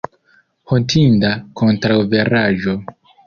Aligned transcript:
Hontinda 0.71 1.29
kontraŭveraĵo! 1.63 2.75